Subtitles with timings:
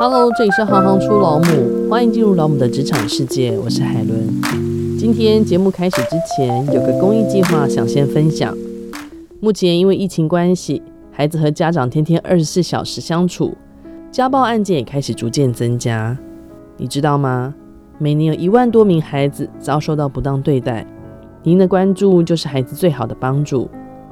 [0.00, 4.28] Hello，这里是行行出老母，欢迎进入老母的职场世界，我是海伦。
[4.96, 8.56] 今天节目开始之前，有个公益计划想先分享。
[9.40, 10.80] 目前因为疫情关系，
[11.10, 13.56] 孩子和家长天天二十四小时相处，
[14.12, 16.16] 家暴案件也开始逐渐增加。
[16.76, 17.52] 你知道吗？
[17.98, 20.86] 每年有一万多名孩子遭受到不当对待，
[21.42, 23.68] 您的关注就是孩子最好的帮助。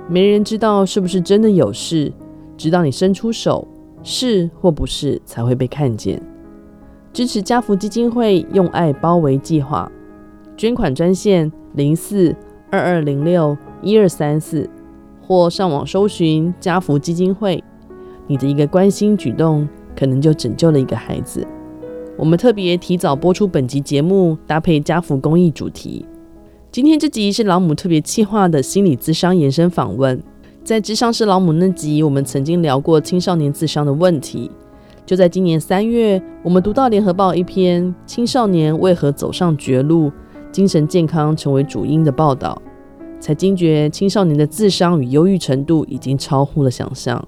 [0.09, 2.13] 没人知道是不是真的有事，
[2.57, 3.69] 直到你伸出手。
[4.03, 6.21] 是或不是才会被看见。
[7.13, 9.91] 支持家福基金会用爱包围计划，
[10.57, 12.35] 捐款专线零四
[12.71, 14.69] 二二零六一二三四，
[15.23, 17.63] 或上网搜寻家福基金会。
[18.27, 21.47] 你的一个关心举动，可能就拯救了一个孩子。
[22.19, 26.05] 我们特别提早播出本集节目，搭配家福公益主题。
[26.73, 30.23] 今天这集是老母特别企划的心理咨商延伸访问。
[30.67, 34.51] 在智商是老母那集，我们曾经聊过青少年自伤的问题。
[35.07, 40.11] 就在今年三月，我们读到联合报一篇《青少年为何走上绝路，
[40.51, 42.61] 精神健康成为主因》的报道，
[43.21, 47.25] 才惊觉青少年的自伤与忧郁程度已经超乎了想象。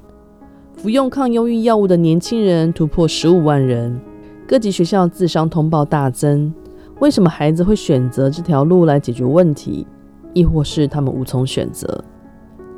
[0.77, 4.01] 服用抗忧郁药物的年轻人突破十五万人，
[4.49, 6.53] 各级学校自伤通报大增。
[6.99, 9.87] 为什么孩子会选择这条路来解决问题，
[10.35, 12.03] 亦或是他们无从选择？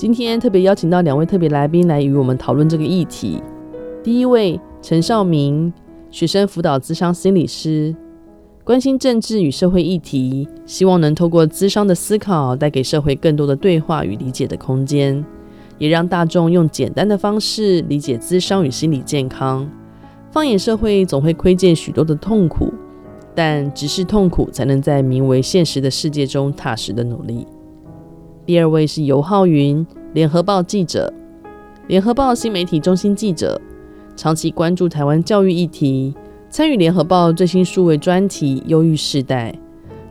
[0.01, 3.43] 今天特别邀请到两位特别来宾来与我们讨论这个议题。
[4.03, 5.70] 第一位陈少明，
[6.11, 7.95] 学生辅导咨商心理师，
[8.65, 15.23] 关心政治与社会议题，希望能透过咨商的思考，带给社会更多的对话与理解的空间，
[15.77, 19.71] 也让大众用简单的方式理解咨商与心理健康。
[20.31, 22.73] 放眼社会，总会窥见许多的痛苦，
[23.34, 27.47] 但直视痛苦，才能在名为现实的世界中踏实的努力。
[28.51, 31.15] 第二位是游浩云，联合报记者，
[31.87, 33.61] 联合报新媒体中心记者，
[34.17, 36.12] 长期关注台湾教育议题，
[36.48, 39.53] 参与联合报最新数位专题《忧郁世代》，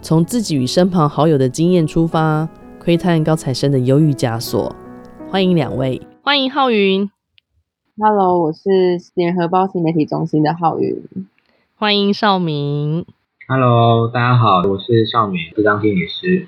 [0.02, 2.48] 从自己与身旁好友的经验出发，
[2.82, 4.74] 窥探高材生的忧郁枷锁。
[5.30, 7.12] 欢迎两位，欢迎浩云。
[7.98, 8.62] Hello，我是
[9.16, 11.04] 联合报新媒体中心的浩云。
[11.76, 13.06] 欢迎少明。
[13.50, 16.48] Hello，大家好，我是少明，咨商心理师。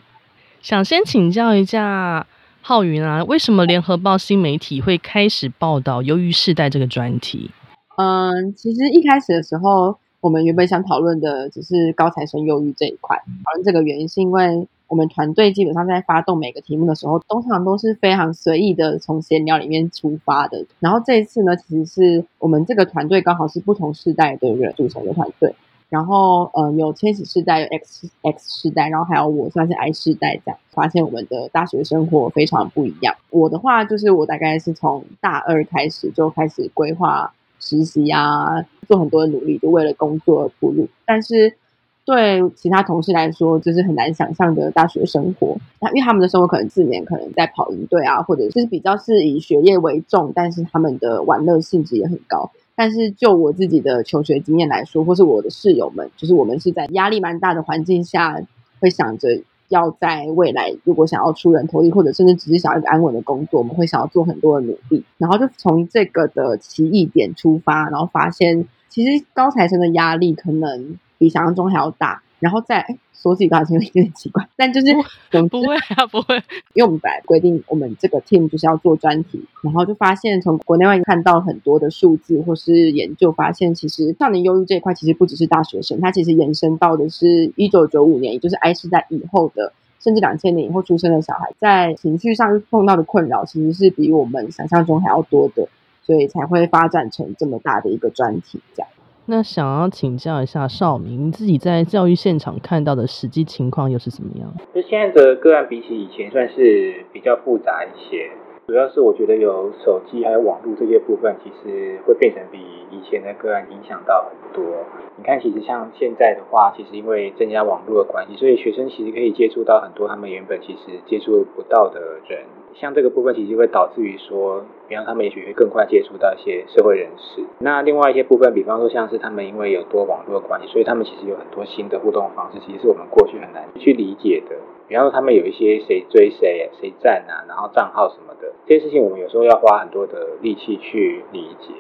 [0.62, 2.28] 想先请教一下
[2.62, 7.50] 浩云啊，为什么联合报新媒体会开始报道忧郁世代这个专题？
[7.98, 13.18] 嗯，其实一开始的时候，我们原本想讨论的只是高材生忧郁这一块。
[13.44, 20.64] 讨论这个原因是因为我们团队基本上在发动每个题目的时候，通常都是非常随意的从闲聊里面出发的。
[20.80, 25.56] 然后这一次呢，其实是我们这个团队刚好是不同世代的人组成的团队。
[25.92, 33.14] 然后，呃，有千禧世代，有 X X 世代，然后还有我算是 I 世代这样，发现我们的大学生活非常不一样。
[33.30, 40.88] 我的话就是，我大概是从大二开始就开始规划实习啊，做很多的努力，就为了工作而铺路。
[41.06, 41.58] 但是
[42.06, 45.58] 对其他同事来说，就是很难想象的大学生活。
[45.82, 52.50] 那因为他们的生活可能四年可能在跑营队啊，或者就是比较是以学业为重，但是他们的玩乐性质也很高。
[52.82, 58.42] 但是就我自己的求学经验来说，或是我的室友们，就是我们是在压力蛮大的环境下，
[58.80, 65.04] 会想着要在未来如果想要出人头地，或者甚至只是想要一个安稳的工作，我们会想要做很多的努力。
[65.20, 72.24] 然后就从这个的歧义点出发，然后发现其实高材生的压力可能比想象中还要大。
[72.42, 74.88] 然后再说自己高材生有点奇怪，但就是
[75.30, 76.36] 不，不会啊，不会，
[76.74, 95.68] 因为我们本来规定我们这个 team 就是要做专题，然后就发现从国内外看到很多的数字或是研究，发现其实少年忧郁这一块其实不只是大学生，它其实延伸到的是一九九五年，也就是 I 世代以后的，甚至两千年以后出生的小孩，在情绪上碰到的困扰其实是比我们想象中还要多的，
[96.02, 98.90] 所以才会发展成这么大的一个专题这样。
[99.32, 104.54] 那想要请教一下绍明，你自己在教育现场看到的实际情况又是怎么样？
[104.76, 108.30] 就现在的个案比起以前算是比较复杂一些，
[108.68, 112.60] 主要是我觉得有手机还有网络这些部分，其实会变成比
[112.92, 114.84] 以前的个案影响到很多。
[115.16, 122.44] 你看，其实像现在的话，其实因为增加网络的关系，所以学生其实可以接触到很多他们原本其实接触不到的人。
[122.74, 127.44] 像这个部分，其实会导致于说，比方他们也许会更快接触到一些社会人士。
[127.60, 134.56] 那另外一些部分，比方说像是他们因为有多网络的关系，所以他们其实有很多新的互动方式，其实是我们过去很难去理解的。
[134.88, 141.74] 比方说他们有一些谁追谁、谁赞啊，然后账号什么的，这些事情我们有时候要花很多的力气去理解。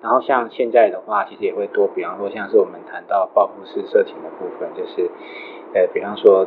[0.00, 5.10] 然后像现在的话，其实也会多，比方说像是我们谈到报复式色情的部分，就是
[5.74, 6.46] 呃，比方说。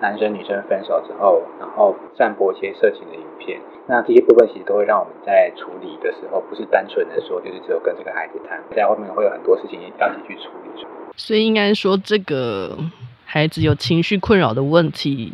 [0.00, 3.58] 男生女生分手之后，然后散播一些色情的影片，
[3.88, 10.86] 那这些部分其实都会让我们在处理的时候，不是单纯的说就是只有跟这个孩子谈，在外面会有很多事情要一起去处理。
[11.16, 12.76] 所以应该说，这个
[13.24, 15.32] 孩子有情绪困扰的问题，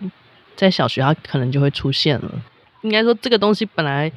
[0.54, 2.30] 在小学他可能就会出现了。
[2.82, 4.10] 应该说，这个东西本来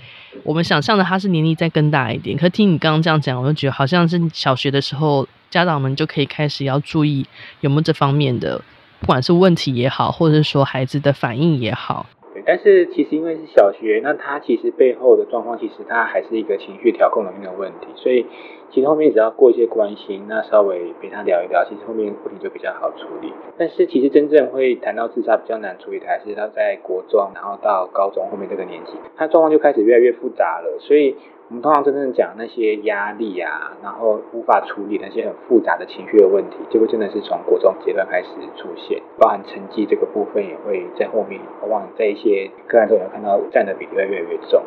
[0.44, 7.26] 我们想象的他是年龄再更大一点，可听你刚刚这样讲，我就觉得好像是小学的时候，家长们就可以开始要注意
[7.62, 8.62] 有没有这方面的。
[9.06, 18.26] 不管是问题也好，或者是说孩子的反应也好，对，但是其实因为是小学，那他其实背后的状况，其实他还是一个情绪调控能力的问题，所以
[18.72, 23.32] 其实后面只要过一些关心，那稍微陪他聊一聊，其实后面问题就比较好处理。
[23.60, 31.16] 但是其实真正会谈到自杀比较难处理的，还是他在国中，然后到高中后面这个年纪，他状况就开始越来越复杂了，所以。
[31.48, 44.60] 我们通常真正讲那些压力啊，然后无法处理那些很复杂的情绪的问题，就会真的是从国中阶段开始出现，包含成绩这个部分也会在后面，往往在一些个案中有看到占的比例会越来越重。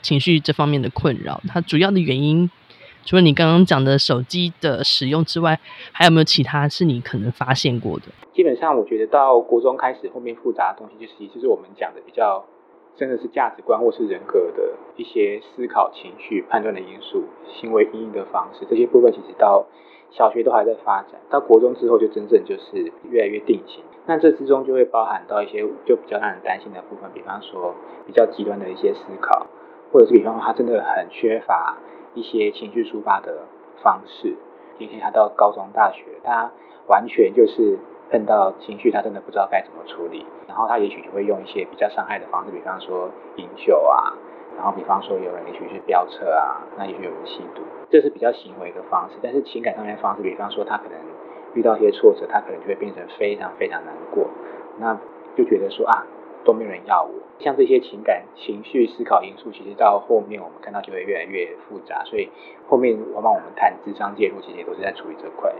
[0.00, 2.50] 情绪这方面的困扰，它主要的原因，
[3.04, 5.60] 除了你刚刚讲的手机的使用之外，
[5.92, 8.06] 还有没有其他是你可能发现过的？
[8.32, 12.42] 基本上，我觉得到国中开始，后面复杂的东西，就是就是我们讲的比较。
[12.96, 19.66] 真的是价值观或是人格的一些思考、情绪、判断的因素、行为因应的方式，这些部分其实到
[20.10, 23.82] 小学都还在发展，到国中之后就真正就是越来越定型。
[24.06, 27.74] 那这之中就会包含到一些就比较让人担心的部分，比方说
[28.06, 29.46] 比较极端的一些思考，
[29.90, 31.78] 或者是比方说他真的很缺乏
[32.14, 33.46] 一些情绪抒发的
[33.82, 34.36] 方式。
[34.78, 36.52] 今天他到高中、大学，他
[36.88, 37.78] 完全就是。
[38.12, 44.12] 碰到情绪，他真的不知道该怎么处理，然后他也许就会用一些比较伤害的方式，比方说饮酒啊，
[44.54, 49.16] 然后比方说有人也许是飙车啊，那也许有人吸毒，这是比较行为的方式。
[49.22, 50.98] 但是情感上面的方式，比方说他可能
[51.54, 54.28] 遇到一些挫折，他可能就会变成非常非常难过，
[54.78, 54.94] 那
[55.34, 56.04] 就觉得说啊，
[56.44, 57.14] 都没有人要我。
[57.38, 62.28] 像这些情感、情绪、思考因素，其实到后面我们看到就会越来越复杂，所以
[62.68, 65.50] 后面往往我们谈智商介入，其实也都是在处理这块。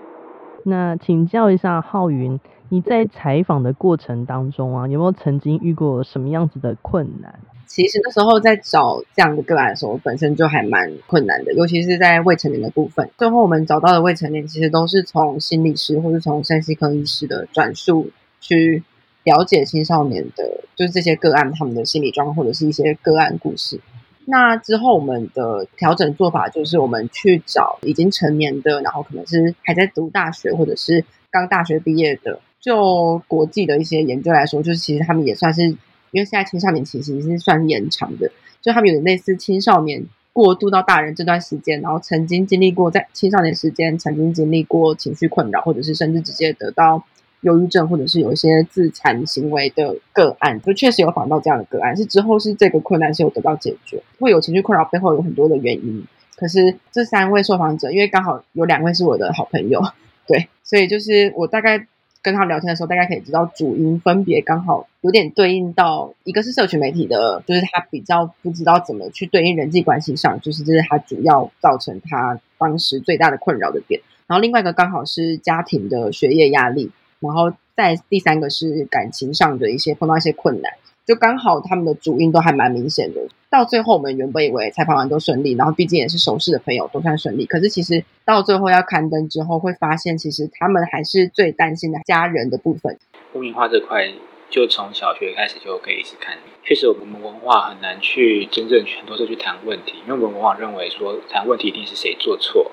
[0.65, 2.39] 那请教一下浩云，
[2.69, 7.41] 你在采访的过程当中啊，有没有曾经遇过什么样子的困难？
[7.67, 13.11] 其实那时候在找这样的个案的时候，本身就还蛮困难的，尤其是在未成年的部分。
[13.17, 18.11] 最后我们找到的未成年，其实都是从心理师或是从身心科医师的转述
[18.41, 18.83] 去
[19.25, 23.81] 了解青少年的，就是这些个案他们的心理状况或者是一些个案故事。
[24.25, 32.41] 那之后，我们的调整做法就是，我们去找已经成年的，然后可能是还在读大学或者是刚大学毕业的。
[32.61, 38.31] 就国际的一些研究来说，就是其实他们也算是，因为现在青少年其实是算延长的，
[38.61, 47.03] 就他们有点类似青少年过渡到大人这段时间，然后曾经经历过在青少年时间曾经经历过情绪困扰，或者是甚至直接得到。
[47.43, 54.03] 忧郁症，或者是有一些自残行为的个案，就确实有访到这样的个案，是之后是这个困难是有得到解决。
[54.19, 56.05] 会有情绪困扰背后有很多的原因，
[56.37, 59.83] 可是这三位受访者，因为刚好有两位是我的好朋友，
[60.27, 61.87] 对，所以就是我大概
[62.23, 74.01] 跟他聊天的时候，大概可以知道主因分别刚好有点对应到，一个是社群媒体的，就是他比较不知道怎么去对应人际关系上，就是这是他主要造成他当时最大的困扰的点。
[74.29, 76.91] 然后另外一个刚好是家庭的学业压力。
[77.23, 80.73] 然后再第三个是感情上的一些碰到一些困难，
[81.07, 83.21] 就刚好他们的主因都还蛮明显的。
[83.49, 87.45] 到最后我们原本以为采访完都顺利，然后毕竟也是熟识的朋友，都算顺利。
[87.45, 92.99] 可是其实到最后要刊登之后，会发现其实他们还是最担心的家人的部分。
[93.35, 94.11] 污名化这块，
[94.49, 96.37] 就从小学开始就可以一直看。
[96.65, 102.71] 确实，我们文化很难去真正很多时候去谈问题，因为我们往往认为说谈问题一定是谁做错，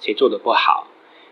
[0.00, 0.88] 谁做的不好，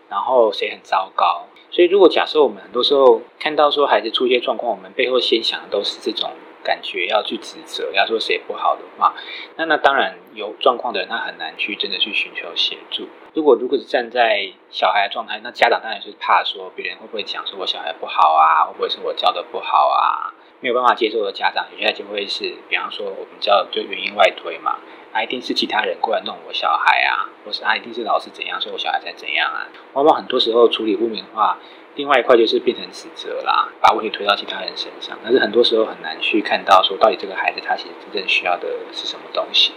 [0.09, 1.47] 然后谁很糟糕。
[1.77, 6.31] 所以，如果假设我们很多时候看到说孩子出一些状况，我们背后先想的都是这种
[6.63, 9.13] 感觉，要去指责，要说谁不好的话，
[9.57, 13.07] 那那当然有状况的人他很难去真的去寻求协助。
[13.35, 20.33] 如果如果是站在小孩的状态，那家长当然是怕说别人会不会讲说我小孩不好啊，会不会是我教的不好啊？
[20.59, 24.79] 没有办法接受的家长，有些就会是，比方说我们叫就原因外推嘛。
[25.11, 29.67] 啊，一定是其他人过来弄我小孩啊，或是啊，一定是老师怎样，所以我小孩才怎样啊。
[29.93, 31.57] 往往很多时候处理污名化，
[31.95, 35.17] 另外一块就是变成指责啦，把问题推到其他人身上。
[35.23, 39.71] 但是很多时候很难去看到说，到底这个孩子他其实真正需要的是什么东西。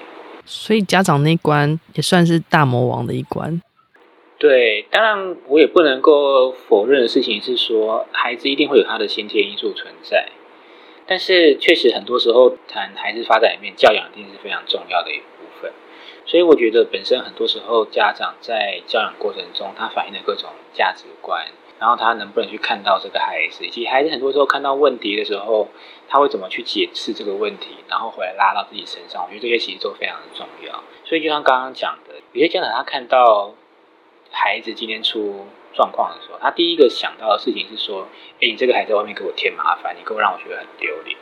[0.44, 3.60] 所以家长那一关也算是大魔王的一关。
[4.38, 10.28] 对，当然我也不能够否认的事情是说，孩子一定会有他的先天因素存在。
[11.11, 15.73] 但是确实，很多时候谈孩子发展里面，教养一定是非常重要的一部分。
[16.25, 21.49] 所以我觉得，本身很多时候家长在教养过程中，他反映的各种价值观，
[21.81, 25.69] 然后他能不能去看到这个孩子，以及孩子很多时候看到问题的时候，
[26.09, 29.25] 他会怎么去解释这个问题，然后回来拉到自己身上。
[29.25, 30.85] 我觉得这些其实都非常的重要。
[31.05, 33.52] 所以就像刚刚讲的，有些家长他看到
[34.31, 38.09] 孩子今天出 状况的时候，他第一个想到的事情是说
[38.41, 41.17] ：“哎，你这个孩子在外面给我添麻烦，你给我让我觉得很丢脸。”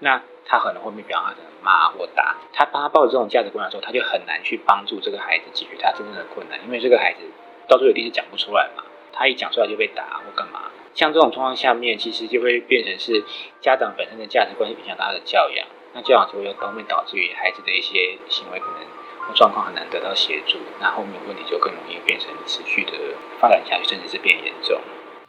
[0.00, 7.20] 那他可能后面比方他可能骂或打，他帮他抱着这种价值观的时候，他就很难去帮助这个孩子解决他真正的困难，因为这个孩子
[7.68, 8.84] 到最后一定是讲不出来嘛。
[9.12, 13.24] 他一讲出来就被打或干嘛，像这种状况下面，其实就会变成是
[13.60, 18.76] 家长本身的价值观影响他的教养，那教养就会后面导致于孩子的一些行为可能
[19.34, 22.92] 状况很难得到协助，那后面问题就更容易变成持续的
[23.40, 24.78] 发展下去，甚至是变严重。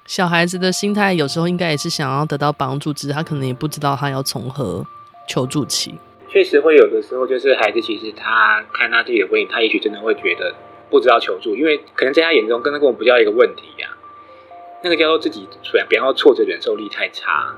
[0.06, 4.86] 小孩子的心态有时候应该也是想要得到帮助，只是他可能也不知道他要从何
[5.28, 5.98] 求助起。
[6.28, 10.54] 确实会有的时候，就是孩子其实他看他自己的问题，他也许真的会觉得。
[10.92, 14.82] 不知道求助，因为可能在他眼中，跟他根本不叫一个问题呀、啊。
[14.82, 15.48] 那个叫做自己，
[15.88, 17.54] 比方说挫折忍受力太差，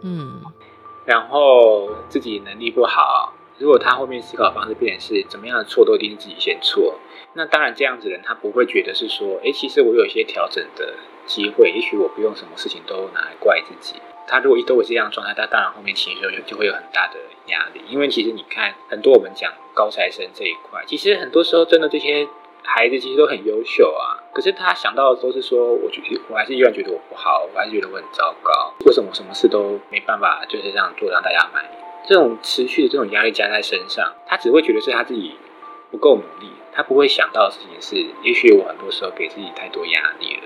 [0.00, 0.40] 嗯，
[1.04, 3.34] 然后自己能力不好。
[3.60, 6.98] 如果他后面思考方式变成是怎么样的错都一定是自己先错，
[7.34, 10.94] 那当然这样子的人他不会觉得是说，哎，其实我有一些调整的
[11.26, 14.00] 机会，也许我不用什么事情都拿来怪自己。
[14.26, 17.82] 他如果一都会这样状态，他当然后面情绪就就会有很大的压力。
[17.88, 22.26] 因为其实你看，很多我们讲高材生这一块，其实很多时候真的这些。
[22.62, 28.74] 孩子其实都很优秀啊，可是他想到的都是说，我觉我还是依然觉得我不好，我还是觉得我很糟糕。
[28.84, 31.79] 为什么什么事都没办法就是这样做让大家满意？
[32.06, 35.34] 这种持续的这种压力加在身上，他只会觉得是他自己
[35.90, 40.42] 不够努力，他不会想到的事情是，也许我很多时候给自己太多压力了。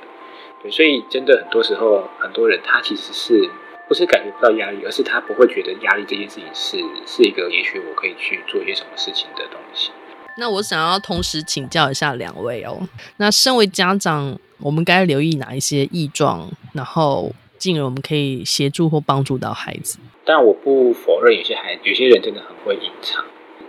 [0.62, 3.50] 对，所以真的很多时候，很多人他其实是
[3.88, 9.90] 不是感觉不到压力，而是他不会觉得压力这件事情是是一个也许我可以去做一些什么事情的东西。
[10.36, 12.80] 那我想要同时请教一下两位哦。
[13.18, 17.30] 那身为家长，我们该留意哪一些异状，然后
[17.64, 19.98] 进而我们可以协助或帮助到孩子？
[20.22, 23.24] 但我不否认，有些孩，有些人真的很会隐藏。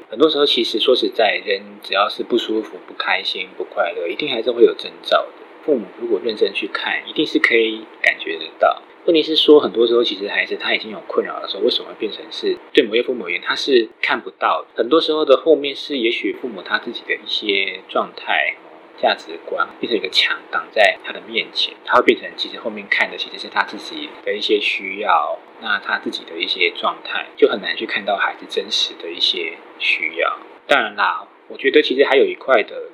[0.10, 5.28] 很多时候，其实说实在，人只要是不舒服、不开心、不快乐，一定还是会有征兆的。
[5.64, 8.82] 父母如果认真去看，一定是可以感觉得到。
[9.06, 14.68] 问题是说，很多时候其实孩子他已经有困扰的时候，为什么会变成是对某些父母而言他是看不到的？
[14.75, 18.56] 很多时候的后面是，也许父母他自己的一些状态、
[18.98, 30.38] 价值观变成一个墙挡在他的面前，他会变成其实后面看的其实是他自己的一些需要，那他自己的一些状态就很难去看到孩子真实的一些需要。
[30.68, 32.90] 当然啦，我觉得其实还有一块的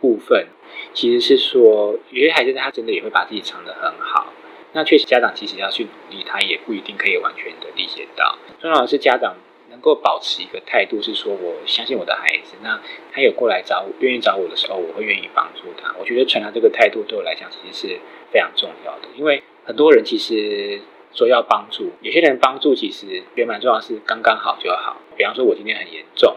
[0.00, 0.48] 部分，
[0.92, 4.32] 其实是说有些孩子他真的也会把自己藏得很好。
[4.74, 8.38] 那确实，家长其实要去努力，他也不一定可以完全的理解到。
[8.58, 9.36] 重要的是，家长
[9.82, 12.54] 够保持一个态度，是说我相信我的孩子。
[12.62, 12.80] 那
[13.12, 15.94] 他有过来找我，愿意找我的时候，我会愿意帮助他。
[15.98, 19.08] 我觉得传达这个态度对我来讲，其实是非常重要的。
[19.16, 20.80] 因为很多人其实
[21.12, 24.96] 说要帮助，有些人帮助其实觉得蛮重要是刚刚好就好。
[25.16, 26.36] 比方说，我今天很严重，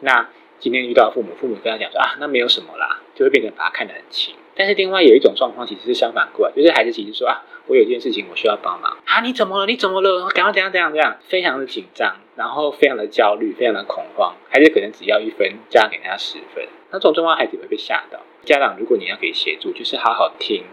[0.00, 4.34] 那今天遇到父母，父母跟他讲说啊，那没有什么啦，就会变成把他看得很轻。
[4.54, 9.66] 但是另外有一种状况，其实是相反过来，就是孩子其实说啊，我有一件事情我需要帮忙啊，你怎么了？
[9.66, 10.28] 你怎么了？
[10.28, 14.34] 赶快怎样怎样怎样，非常的紧张，然后非常的焦虑，非常的恐慌。
[14.48, 18.20] 孩子可能只要一分，家长给他十分，那这种状况孩子会被吓到。
[18.44, 20.64] 家长如果你要给协助，就是好好听，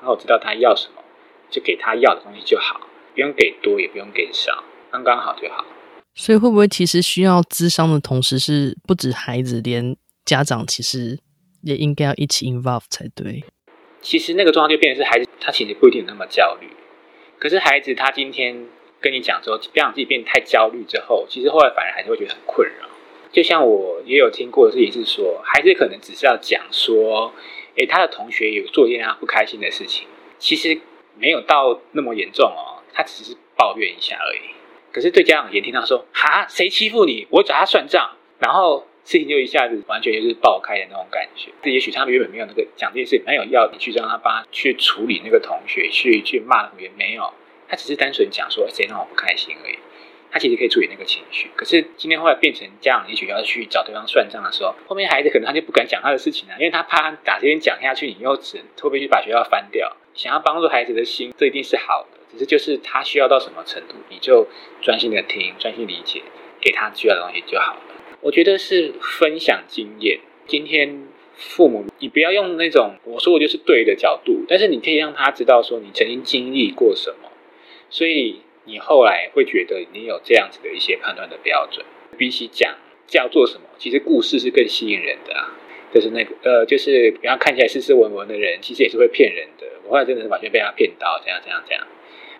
[0.00, 1.02] 好好知道他要什么，
[1.48, 2.80] 就给他要的东西就好，
[3.14, 5.64] 不用给多，也不用给少，刚刚好就好。
[6.14, 11.20] 所以会不会其实需要智商的同时，是不止孩子，连家长其实？
[11.62, 13.44] 也应该要一起 involve 才对。
[14.00, 16.68] 其实那个状况就变成是孩子，他其实不一定那么焦虑。
[17.38, 18.66] 可是孩子他今天
[19.00, 22.88] 跟你讲之后，不让自己变得太焦虑之后，其实后来反而还是会觉得很困扰。
[23.32, 27.32] 就像我也有听过的事情是说，孩子可能只是要讲说，
[27.76, 30.06] 诶，他的同学有做一件让他不开心的事情，
[30.38, 30.80] 其实
[31.16, 34.50] 没有到那么严重哦，他只是抱怨一下而已。
[34.92, 37.26] 可是对家长也听到说，哈，谁欺负你？
[37.30, 38.86] 我找他算账，然后。
[39.10, 41.50] 事情就一下子完全就是爆开的那种感觉。
[41.64, 47.34] 这也许他们原本没有那个讲这件事，没有要你去让他帮他去处理那个同学，去去骂同学，没有。
[47.68, 49.76] 他只是单纯讲说谁让我不开心而已。
[50.30, 51.50] 他其实可以处理那个情绪。
[51.56, 59.96] 可是今天后来变成家长，也许要去找对方算账的时候，后面孩子可能他就不敢讲他的事情了，因为他怕他打这边讲下去，你又只会不会去把学校翻掉？
[60.14, 62.20] 想要帮助孩子的心，这一定是好的。
[62.30, 64.46] 只是就是他需要到什么程度，你就
[64.80, 66.22] 专心的听，专心理解，
[66.60, 67.80] 给他需要的东西就好了。
[68.22, 70.20] 我觉得是分享经验。
[70.46, 77.30] 今天父母，你不要用那种我说我就是对的角度，但是你可以让他知道说你曾经经历过什么，
[77.88, 81.84] 所以你后来会觉得你有这样子的一些判断的标准。
[82.18, 85.56] 比起讲叫做什么，其实故事是更吸引人的啊。
[85.92, 89.66] 就是那个呃，就是比方看起来斯斯文文的人，其实也是会骗人的。
[89.84, 91.86] 我后来真的是完全被他骗到，这样这样这样。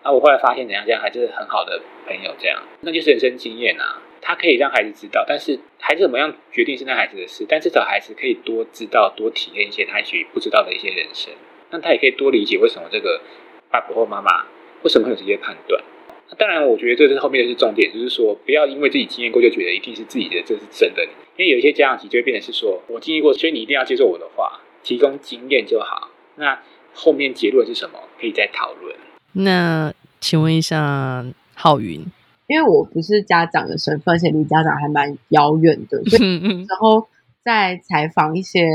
[0.03, 4.01] 啊，我后来发现怎样这样还是很好的朋友，这样那就是人生经验啊。
[4.21, 11.33] 他可以让孩子知道，但是孩子怎么样决定是那孩子的事，但至少孩子可以多知道、多体验一些他许不知道的一些人生。
[11.71, 13.21] 那他也可以多理解为什么这个
[13.69, 14.45] 爸爸或妈妈
[14.83, 15.81] 为什么会有这些判断。
[16.37, 21.03] 当然，我觉得这是后面的是重点，就是说不要因为自己经验过就觉得一定是自己的，这是真的。
[21.35, 26.09] 因为有一些家长其实就会变成是说，我经历过，所以你一定要接受我的话，提供经验就好。
[26.35, 26.57] 那
[26.93, 27.99] 后面结论是什么？
[28.19, 28.95] 可以再讨论。
[29.33, 31.25] 那请问一下
[31.55, 32.05] 浩云，
[32.51, 37.07] 因为我不是家长的身份，而且离家长还蛮遥远的，所以然后
[37.43, 38.67] 在采访一些。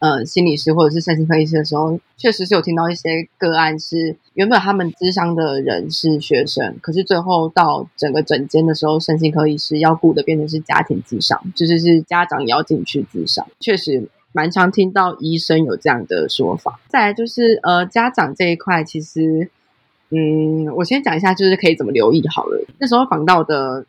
[0.00, 16.78] 呃，心理师或者是身心科医师的时候，确实是有听到一些个案，是原本他们咨商的人是学生，可是最后到整个诊间的时候，身心科医师要顾的变成是家庭咨商，就是是家长也要进去咨商，确实蛮常听到医生有这样的说法。
[16.88, 19.48] 再来就是呃，家长这一块，其实
[20.14, 22.64] 嗯，我先讲一下，就是可以怎么留意好了。
[22.78, 23.84] 那时候访到的。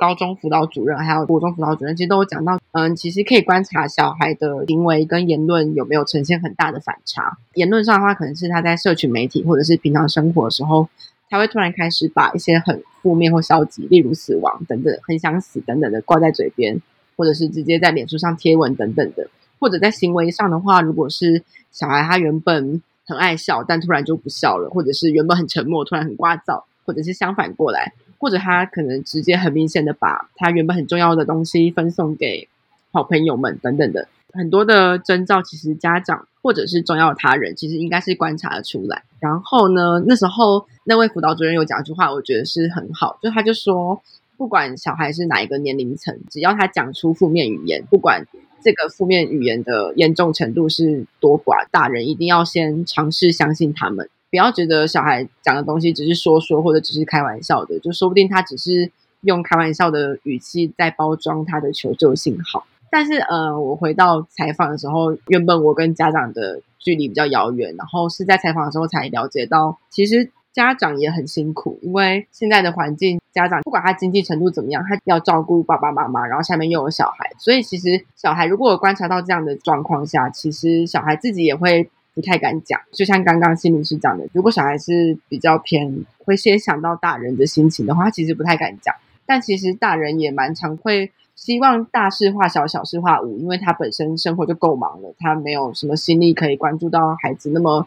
[0.00, 7.36] 高中辅导主任还有国中辅导主任，其实都有讲到，嗯，其实可以观察小孩的行为跟言论有没有呈现很大的反差。
[7.54, 10.88] 言论上的话，可能是他在社群媒体或者是平常生活的时候，
[11.28, 16.80] 他会突然开始把一些很负面或消极，例如死亡等等、很想死等等的挂在嘴边，
[17.16, 19.28] 或者是直接在脸书上贴文等等的。
[19.58, 21.42] 或者在行为上的话，如果是
[21.72, 27.92] 小孩他原本很爱笑，但突然就不笑了，或者是原本很沉默，突然很聒噪，或者是相反过来。
[28.20, 32.48] 或者他可能直接很明显的把他原本很重要的东西分送给
[32.90, 39.04] 好朋友们等等的很多的征兆，其实家长或者是重要他人其实应该是观察得出来。
[39.20, 44.02] 然后呢，那时候那位辅导主任有讲一句话，我觉得是很好，就他就说，
[44.36, 48.26] 不管小孩是哪一个年龄层，只要他讲出负面语言，不管
[48.68, 54.10] 这个负面语言的严重程度是多寡，大人一定要先尝试相信他们。
[54.30, 62.66] 不要觉得小孩讲的东西只是说说，或者只是开玩笑的，就说不定他只是用开玩笑的语气在包装他的求救信号。
[62.90, 81.88] 但是，呃，我回到采访的时候，原本我跟家长的距离比较遥远，然后是在采访的时候才了解到，其实家长也很辛苦，因为现在的环境，家长不管他经济程度怎么样，他要照顾爸爸妈妈，然后下面又有小孩，所以其实小孩如果观察到这样的状况下，其实小孩自己也会。
[82.14, 88.92] 不太敢讲，就像刚刚心理师讲的，如果小孩是比较偏会先想到大人的心情的话，他其实不太敢讲。
[89.24, 97.86] 但其实大人也蛮常会希望大事化小，小事化无，因为他本身生活就够忙了，他没有什么心力可以关注到孩子那么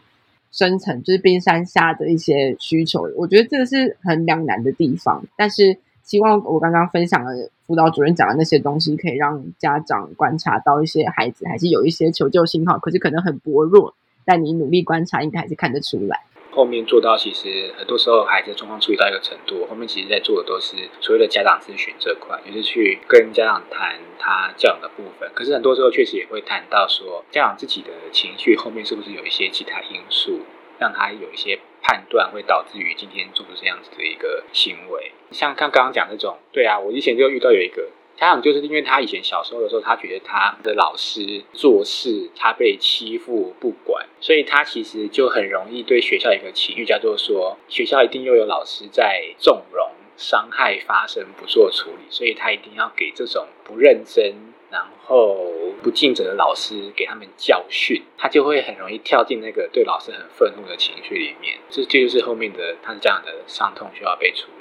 [0.52, 3.10] 深层，就是冰山下的一些需求。
[3.16, 5.24] 我觉得这个是很两难的地方。
[5.38, 13.94] 但是希望我刚刚分享的辅导主任讲的那些东西，可以让家长观察到一些孩子还是有一些求救信号，可是可能很薄弱。
[14.26, 16.22] 但你努力观察，应该还是看得出来。
[16.52, 25.32] 后面做到，其实很多时候孩子状况处理到一个程度，后面其实在做的都是所谓的家长咨询这块，就是去跟家长谈他教养的部分。
[25.34, 30.42] 可是很多时候确实也会谈到说，家长自己的情绪后面是不是有一些其他因素，
[30.78, 35.14] 让他有一些判断，会导致于今天做出这样子的一个行为。
[35.32, 37.90] 像刚刚讲那种，对啊，我以前就遇到有一个。
[38.22, 54.36] 家长就是因为他以前小时候的时候，他觉得他的老师做事他被欺负不管，所以他其实就很容易对学校有一个情绪，叫做说学校一定又有老师在纵容伤害发生不做处理，所以他一定要给这种不认真
[54.70, 64.48] 然后不尽责的老师给他们教训，他就会很容易跳进那个对老师很愤怒的情绪里面，这这就是后面的他这样的伤痛需要被处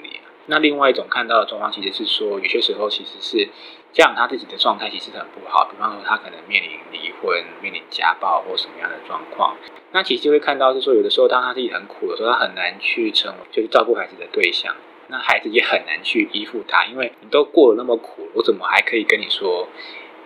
[0.51, 3.47] 那另外一种看到的状况，其实是说，有些时候其实是
[3.93, 9.55] 家长他自己的状态其实很不好，比方说他可能面临离婚、面临家暴或什么样的状况。
[9.93, 14.75] 那其实就会看到是说，有的时候当他自己很苦的时候，他很难去成为就是照顾孩子的对象，
[15.07, 19.69] 那孩子也很难去依附他，因为你都过了那么苦，我怎么还可以跟你说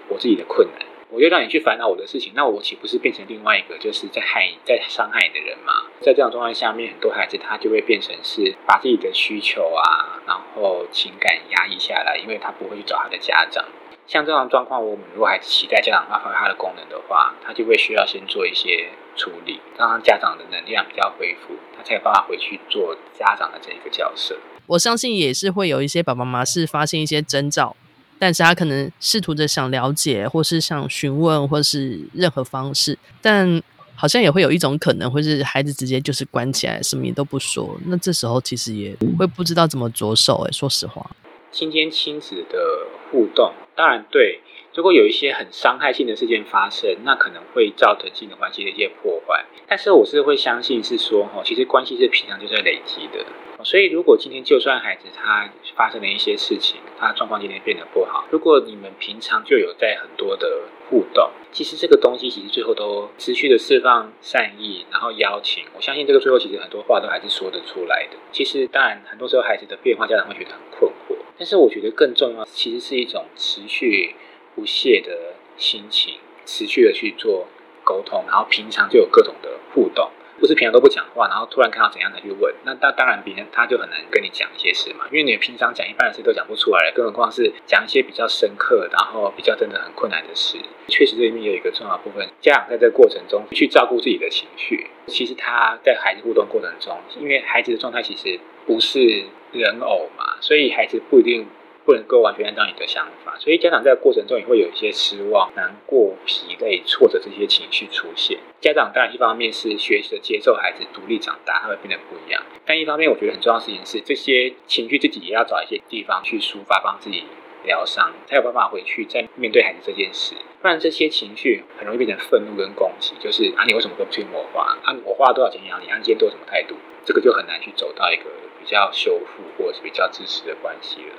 [0.09, 0.87] 我自己的困难？
[1.15, 5.71] 我就让你去烦恼我的事情，那我岂不是变成另外一个就是在害、在伤害你的人吗？
[6.01, 13.63] 在这样状况下面，很多孩子他就会变成是把自己的需求啊，然后情感压抑下来，因为他不会去找他的家长。
[14.05, 24.37] 像这种状况，我们如果还期待家长发挥他的功能的话，他就会需要先做一些处理，让他家长的能量比较恢复，他才有办法回去做家长的这一个角色。
[24.67, 27.77] 我相信也是会有一些爸爸妈妈是发现一些征兆。
[28.17, 33.61] 但是他可能试图着想了解，或是想询问，或是任何方式，但
[33.95, 37.77] 好像也会有一种可能，会是孩子直接就是关起来，什么也都不说。
[37.85, 40.45] 那这时候其实也会不知道怎么着手。
[40.47, 41.09] 哎，说实话，
[41.51, 44.41] 亲间亲子的互动，当然对
[44.73, 49.45] 如果有一些很伤害性的事件发生，那可能会造成亲子关系的一些破坏。
[49.67, 53.25] 但是我是会相信是说，哈，其实关系是平常就在累积的。
[53.65, 68.17] 所以如果今天就算孩子他发生了一些事情，他状况今天变得不好，如果你们平常就有在很多的互动，其实这个东西其实最后都持续的释放善意，然后邀请，我相信这个最后其实很多话都还是说得出来的。
[68.31, 74.13] 其实当然很多时候孩子的变化，家长会觉得很困惑，但是我觉得更重要，其实是一种持续
[74.53, 77.47] 不懈的心情，持续的去做
[77.83, 80.11] 沟通，然后平常就有各种的互动。
[80.39, 90.57] 不是平常都不讲话，然后突然看到怎样的去问，那那当然别人他就很难跟你讲一些事嘛，因为你平常讲一般的事都讲不出来了，更何况是讲一些比较深刻，然后比较真的很困难的事。
[90.87, 94.87] 确实这里面有一个重要部分，家长在这过程中去照顾自己的情绪。
[95.07, 101.47] 其实他在孩子互动过程中，因为孩子的状态其实不是人偶嘛，所以孩子不一定。
[101.85, 108.39] 不能够完全按照你的想法，所以家长在过程中也会有一些失望、难过、疲累、挫折这些情绪出现。
[108.59, 117.23] 家长当然一方面是学习的接受孩子独立长大，他会变得不一样；但一方面，我觉得很重要的事情是，这些情绪自己也要找一些地方去抒发，帮自己
[117.65, 120.35] 疗伤，才有办法回去再面对孩子这件事。
[120.61, 124.75] 不然这些情绪很容易变成愤怒跟攻击，就是啊，你为什么都不听我话？
[124.83, 125.87] 啊，我花了多少钱养你？
[125.87, 126.75] 啊，你今天都什么态度？
[127.05, 128.23] 这个就很难去走到一个
[128.59, 131.13] 比较修复或者是比较支持的关系了。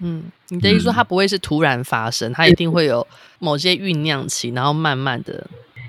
[0.00, 3.06] 嗯，你的意思说它不会是突然发生，它一定会有
[3.38, 5.46] 某些酝酿期，然后慢慢的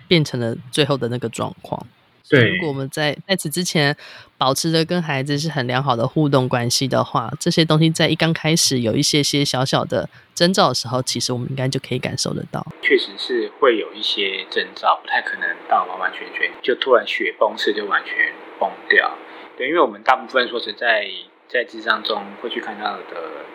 [0.07, 1.85] 变成了最后的那个状况。
[2.27, 3.95] 对，如果我们在在此之前
[4.37, 12.65] 保持着跟孩子是很良好的互动关系的话，这些东西在一刚开始有一些些小小的征兆的时候，其实我们应该就可以感受得到。
[12.83, 18.13] 确实是会有一些征兆，不太可能到完完全全就突然雪崩式就完全
[18.59, 19.11] 崩掉。
[19.57, 21.09] 对，因为我们大部分说是在。
[21.51, 23.03] 在智商中会去看到的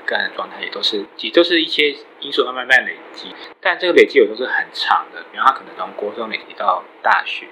[0.04, 7.46] 个案的状态，也都是，也都是一些因素慢慢慢累积，但这个累积有时候是很长的，比方他可能从国中累积到大学。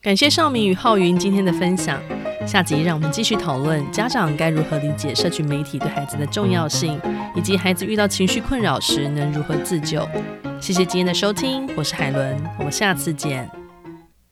[0.00, 2.00] 感谢绍明与浩云今天的分享，
[2.46, 6.98] 下集让我们继续讨论家长该如何理解社群媒体对孩子的重要性，
[7.36, 10.08] 以及孩子遇到情绪困扰时能如何自救。
[10.58, 13.59] 谢谢今天的收听，我是海伦，我们下次见。